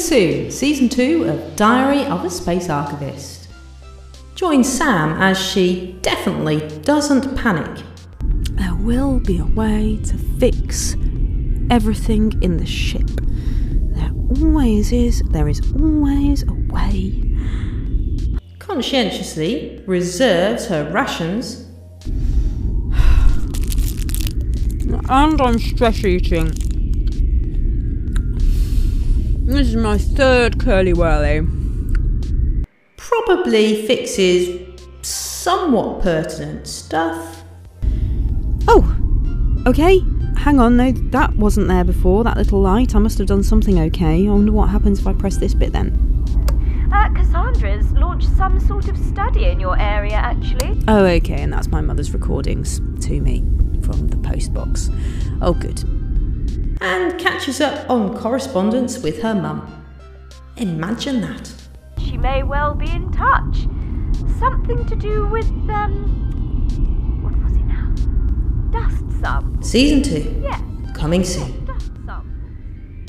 soon, 0.00 0.50
season 0.50 0.88
two 0.88 1.24
of 1.24 1.56
Diary 1.56 2.04
of 2.06 2.24
a 2.24 2.30
Space 2.30 2.68
Archivist. 2.68 3.48
Join 4.34 4.64
Sam 4.64 5.20
as 5.20 5.38
she 5.38 5.98
definitely 6.02 6.66
doesn't 6.80 7.36
panic. 7.36 7.84
There 8.52 8.74
will 8.74 9.20
be 9.20 9.38
a 9.38 9.44
way 9.44 10.00
to 10.04 10.16
fix 10.38 10.96
everything 11.70 12.42
in 12.42 12.56
the 12.56 12.66
ship. 12.66 13.08
There 13.94 14.12
always 14.40 14.92
is, 14.92 15.22
there 15.30 15.48
is 15.48 15.60
always 15.74 16.42
a 16.44 16.52
way. 16.52 17.22
Conscientiously 18.58 19.82
reserves 19.86 20.66
her 20.66 20.90
rations 20.90 21.66
And 25.12 25.40
I'm 25.40 25.58
stress 25.58 26.04
eating. 26.04 26.69
This 29.50 29.70
is 29.70 29.74
my 29.76 29.98
third 29.98 30.60
Curly 30.60 30.92
Wurly. 30.92 31.44
probably 32.96 33.84
fixes 33.84 34.80
somewhat 35.02 36.02
pertinent 36.02 36.68
stuff. 36.68 37.42
Oh, 38.68 38.96
okay. 39.66 39.98
Hang 40.36 40.60
on, 40.60 40.76
no, 40.76 40.92
that 40.92 41.34
wasn't 41.34 41.66
there 41.66 41.82
before, 41.82 42.22
that 42.22 42.36
little 42.36 42.60
light. 42.60 42.94
I 42.94 43.00
must 43.00 43.18
have 43.18 43.26
done 43.26 43.42
something 43.42 43.80
okay. 43.80 44.28
I 44.28 44.30
wonder 44.30 44.52
what 44.52 44.68
happens 44.68 45.00
if 45.00 45.08
I 45.08 45.14
press 45.14 45.38
this 45.38 45.52
bit 45.52 45.72
then. 45.72 46.24
Uh, 46.92 47.12
Cassandra's 47.12 47.90
launched 47.90 48.28
some 48.36 48.60
sort 48.60 48.88
of 48.88 48.96
study 48.96 49.46
in 49.46 49.58
your 49.58 49.76
area, 49.80 50.14
actually. 50.14 50.80
Oh, 50.86 51.04
okay, 51.04 51.42
and 51.42 51.52
that's 51.52 51.66
my 51.66 51.80
mother's 51.80 52.14
recordings 52.14 52.78
to 53.04 53.20
me 53.20 53.40
from 53.82 54.06
the 54.06 54.16
post 54.18 54.54
box. 54.54 54.90
Oh, 55.42 55.54
good. 55.54 55.99
And 56.80 57.18
catches 57.18 57.60
up 57.60 57.88
on 57.90 58.16
correspondence 58.16 58.98
with 58.98 59.20
her 59.22 59.34
mum. 59.34 59.84
Imagine 60.56 61.20
that. 61.20 61.52
She 61.98 62.16
may 62.16 62.42
well 62.42 62.74
be 62.74 62.90
in 62.90 63.10
touch. 63.12 63.66
Something 64.38 64.84
to 64.86 64.96
do 64.96 65.26
with, 65.28 65.46
um. 65.70 67.20
What 67.22 67.36
was 67.42 67.52
it 67.54 67.64
now? 67.64 67.92
Dust 68.70 69.20
sum. 69.22 69.58
Season 69.62 70.02
2, 70.02 70.40
Yes, 70.42 70.60
coming 70.94 71.24
soon. 71.24 71.64
dust 71.66 71.90
sum. 72.06 73.06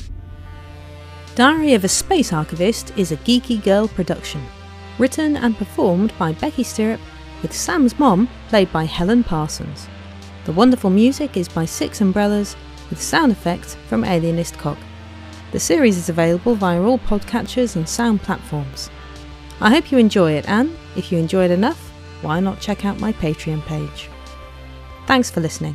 Diary 1.34 1.72
of 1.74 1.84
a 1.84 1.88
Space 1.88 2.32
Archivist 2.32 2.92
is 2.96 3.10
a 3.12 3.16
geeky 3.18 3.62
girl 3.62 3.88
production. 3.88 4.42
Written 4.98 5.36
and 5.38 5.56
performed 5.56 6.12
by 6.18 6.32
Becky 6.32 6.62
Stirrup, 6.62 7.00
with 7.40 7.52
Sam's 7.54 7.98
mom 7.98 8.28
played 8.48 8.70
by 8.72 8.84
Helen 8.84 9.24
Parsons. 9.24 9.88
The 10.44 10.52
wonderful 10.52 10.90
music 10.90 11.36
is 11.36 11.48
by 11.48 11.64
Six 11.64 12.00
Umbrellas, 12.00 12.56
with 12.92 13.00
sound 13.00 13.32
effects 13.32 13.74
from 13.88 14.04
Alienist 14.04 14.58
Cog. 14.58 14.76
The 15.52 15.58
series 15.58 15.96
is 15.96 16.10
available 16.10 16.54
via 16.54 16.82
all 16.82 16.98
podcatchers 16.98 17.74
and 17.74 17.88
sound 17.88 18.20
platforms. 18.20 18.90
I 19.62 19.70
hope 19.70 19.90
you 19.90 19.96
enjoy 19.96 20.32
it, 20.32 20.46
and 20.46 20.76
if 20.94 21.10
you 21.10 21.16
enjoyed 21.18 21.50
enough, 21.50 21.90
why 22.20 22.38
not 22.40 22.60
check 22.60 22.84
out 22.84 23.00
my 23.00 23.14
Patreon 23.14 23.64
page? 23.64 24.10
Thanks 25.06 25.30
for 25.30 25.40
listening. 25.40 25.74